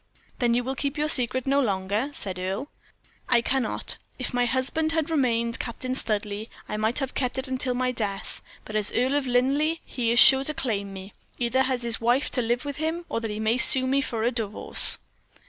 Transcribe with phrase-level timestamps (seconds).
[0.39, 2.69] "Then you will keep your secret no longer?" said Earle.
[3.29, 3.99] "I cannot.
[4.17, 8.41] If my husband had remained Captain Studleigh, I might have kept it until my death;
[8.65, 12.31] but, as Earl of Linleigh, he is sure to claim me, either as his wife
[12.31, 14.97] to live with him, or that he may sue me for a divorce."